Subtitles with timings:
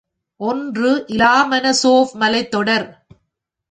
[0.39, 2.87] ஒன்று இலாமன சோவ் மலைத்தொடர்.